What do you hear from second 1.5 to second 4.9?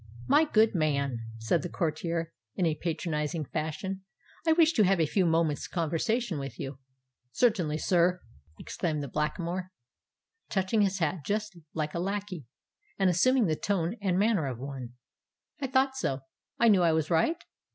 the courtier, in a patronising fashion, "I wish to